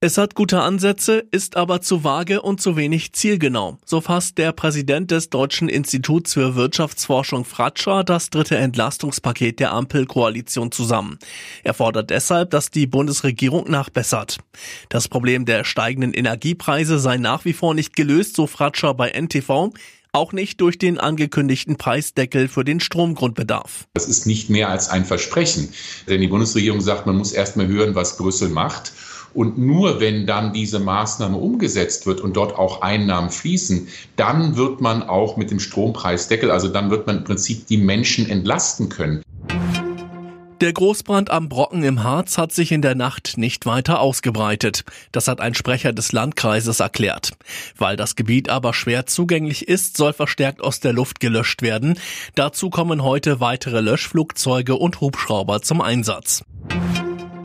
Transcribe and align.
Es 0.00 0.16
hat 0.16 0.36
gute 0.36 0.60
Ansätze, 0.60 1.24
ist 1.32 1.56
aber 1.56 1.80
zu 1.80 2.04
vage 2.04 2.40
und 2.40 2.60
zu 2.60 2.76
wenig 2.76 3.14
zielgenau. 3.14 3.78
So 3.84 4.00
fasst 4.00 4.38
der 4.38 4.52
Präsident 4.52 5.10
des 5.10 5.28
Deutschen 5.28 5.68
Instituts 5.68 6.34
für 6.34 6.54
Wirtschaftsforschung 6.54 7.44
Fratscher 7.44 8.04
das 8.04 8.30
dritte 8.30 8.56
Entlastungspaket 8.58 9.58
der 9.58 9.72
Ampelkoalition 9.72 10.70
zusammen. 10.70 11.18
Er 11.64 11.74
fordert 11.74 12.10
deshalb, 12.10 12.50
dass 12.50 12.70
die 12.70 12.86
Bundesregierung 12.86 13.68
nachbessert. 13.68 14.38
Das 14.88 15.08
Problem 15.08 15.46
der 15.46 15.64
steigenden 15.64 16.14
Energiepreise 16.14 17.00
sei 17.00 17.16
nach 17.16 17.44
wie 17.44 17.52
vor 17.52 17.74
nicht 17.74 17.96
gelöst, 17.96 18.36
so 18.36 18.46
Fratscher 18.46 18.94
bei 18.94 19.10
NTV 19.10 19.72
auch 20.12 20.32
nicht 20.32 20.60
durch 20.60 20.78
den 20.78 20.98
angekündigten 20.98 21.76
Preisdeckel 21.76 22.48
für 22.48 22.64
den 22.64 22.80
Stromgrundbedarf. 22.80 23.86
Das 23.94 24.08
ist 24.08 24.26
nicht 24.26 24.48
mehr 24.48 24.68
als 24.68 24.88
ein 24.88 25.04
Versprechen, 25.04 25.68
denn 26.08 26.20
die 26.20 26.28
Bundesregierung 26.28 26.80
sagt, 26.80 27.06
man 27.06 27.16
muss 27.16 27.32
erst 27.32 27.56
mal 27.56 27.66
hören, 27.66 27.94
was 27.94 28.16
Brüssel 28.16 28.48
macht. 28.48 28.92
Und 29.34 29.58
nur 29.58 30.00
wenn 30.00 30.26
dann 30.26 30.52
diese 30.52 30.78
Maßnahme 30.78 31.36
umgesetzt 31.36 32.06
wird 32.06 32.20
und 32.20 32.36
dort 32.36 32.56
auch 32.56 32.82
Einnahmen 32.82 33.30
fließen, 33.30 33.88
dann 34.16 34.56
wird 34.56 34.80
man 34.80 35.02
auch 35.02 35.36
mit 35.36 35.50
dem 35.50 35.60
Strompreisdeckel, 35.60 36.50
also 36.50 36.68
dann 36.68 36.90
wird 36.90 37.06
man 37.06 37.18
im 37.18 37.24
Prinzip 37.24 37.66
die 37.66 37.76
Menschen 37.76 38.28
entlasten 38.28 38.88
können. 38.88 39.22
Der 40.60 40.72
Großbrand 40.72 41.30
am 41.30 41.48
Brocken 41.48 41.84
im 41.84 42.02
Harz 42.02 42.36
hat 42.36 42.50
sich 42.50 42.72
in 42.72 42.82
der 42.82 42.96
Nacht 42.96 43.34
nicht 43.36 43.64
weiter 43.64 44.00
ausgebreitet. 44.00 44.84
Das 45.12 45.28
hat 45.28 45.40
ein 45.40 45.54
Sprecher 45.54 45.92
des 45.92 46.10
Landkreises 46.10 46.80
erklärt. 46.80 47.30
Weil 47.76 47.96
das 47.96 48.16
Gebiet 48.16 48.48
aber 48.48 48.74
schwer 48.74 49.06
zugänglich 49.06 49.68
ist, 49.68 49.96
soll 49.96 50.12
verstärkt 50.12 50.60
aus 50.60 50.80
der 50.80 50.92
Luft 50.92 51.20
gelöscht 51.20 51.62
werden. 51.62 51.96
Dazu 52.34 52.70
kommen 52.70 53.04
heute 53.04 53.38
weitere 53.38 53.80
Löschflugzeuge 53.80 54.74
und 54.74 55.00
Hubschrauber 55.00 55.62
zum 55.62 55.80
Einsatz. 55.80 56.42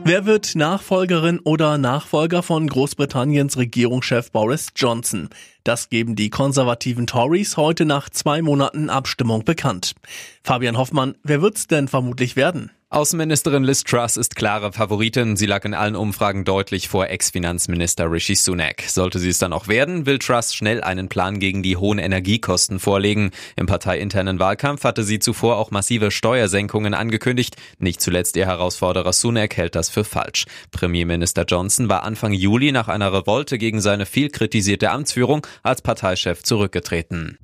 Wer 0.06 0.26
wird 0.26 0.54
Nachfolgerin 0.54 1.40
oder 1.40 1.78
Nachfolger 1.78 2.42
von 2.42 2.66
Großbritanniens 2.66 3.56
Regierungschef 3.56 4.30
Boris 4.30 4.68
Johnson? 4.76 5.30
Das 5.64 5.88
geben 5.88 6.14
die 6.14 6.28
konservativen 6.28 7.06
Tories 7.06 7.56
heute 7.56 7.86
nach 7.86 8.10
zwei 8.10 8.42
Monaten 8.42 8.90
Abstimmung 8.90 9.46
bekannt. 9.46 9.94
Fabian 10.42 10.76
Hoffmann, 10.76 11.14
wer 11.22 11.40
wird's 11.40 11.68
denn 11.68 11.88
vermutlich 11.88 12.36
werden? 12.36 12.70
Außenministerin 12.94 13.64
Liz 13.64 13.82
Truss 13.82 14.16
ist 14.16 14.36
klare 14.36 14.70
Favoritin. 14.72 15.34
Sie 15.34 15.46
lag 15.46 15.64
in 15.64 15.74
allen 15.74 15.96
Umfragen 15.96 16.44
deutlich 16.44 16.88
vor 16.88 17.08
Ex-Finanzminister 17.08 18.08
Rishi 18.08 18.36
Sunak. 18.36 18.82
Sollte 18.86 19.18
sie 19.18 19.30
es 19.30 19.38
dann 19.38 19.52
auch 19.52 19.66
werden, 19.66 20.06
will 20.06 20.20
Truss 20.20 20.54
schnell 20.54 20.80
einen 20.80 21.08
Plan 21.08 21.40
gegen 21.40 21.64
die 21.64 21.76
hohen 21.76 21.98
Energiekosten 21.98 22.78
vorlegen. 22.78 23.32
Im 23.56 23.66
parteiinternen 23.66 24.38
Wahlkampf 24.38 24.84
hatte 24.84 25.02
sie 25.02 25.18
zuvor 25.18 25.56
auch 25.58 25.72
massive 25.72 26.12
Steuersenkungen 26.12 26.94
angekündigt. 26.94 27.56
Nicht 27.80 28.00
zuletzt 28.00 28.36
ihr 28.36 28.46
Herausforderer 28.46 29.12
Sunak 29.12 29.56
hält 29.56 29.74
das 29.74 29.90
für 29.90 30.04
falsch. 30.04 30.44
Premierminister 30.70 31.46
Johnson 31.48 31.88
war 31.88 32.04
Anfang 32.04 32.32
Juli 32.32 32.70
nach 32.70 32.86
einer 32.86 33.12
Revolte 33.12 33.58
gegen 33.58 33.80
seine 33.80 34.06
viel 34.06 34.30
kritisierte 34.30 34.92
Amtsführung 34.92 35.44
als 35.64 35.82
Parteichef 35.82 36.44
zurückgetreten. 36.44 37.38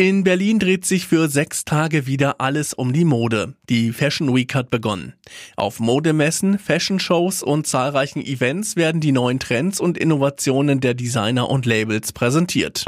In 0.00 0.22
Berlin 0.22 0.60
dreht 0.60 0.86
sich 0.86 1.08
für 1.08 1.28
sechs 1.28 1.64
Tage 1.64 2.06
wieder 2.06 2.40
alles 2.40 2.72
um 2.72 2.92
die 2.92 3.04
Mode. 3.04 3.54
Die 3.68 3.92
Fashion 3.92 4.32
Week 4.32 4.54
hat 4.54 4.70
begonnen. 4.70 5.14
Auf 5.56 5.80
Modemessen, 5.80 6.60
Fashion-Shows 6.60 7.42
und 7.42 7.66
zahlreichen 7.66 8.24
Events 8.24 8.76
werden 8.76 9.00
die 9.00 9.10
neuen 9.10 9.40
Trends 9.40 9.80
und 9.80 9.98
Innovationen 9.98 10.78
der 10.78 10.94
Designer 10.94 11.50
und 11.50 11.66
Labels 11.66 12.12
präsentiert. 12.12 12.84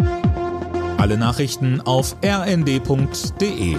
Alle 0.98 1.18
Nachrichten 1.18 1.80
auf 1.80 2.14
rnd.de 2.24 3.74